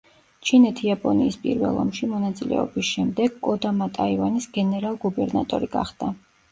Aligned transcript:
ჩინეთ-იაპონიის 0.49 1.37
პირველ 1.43 1.77
ომში 1.83 2.09
მონაწილეობის 2.15 2.91
შემდეგ, 2.97 3.39
კოდამა 3.49 3.93
ტაივანის 4.01 4.53
გენერალ-გუბერნატორი 4.59 5.75
გახდა. 5.81 6.15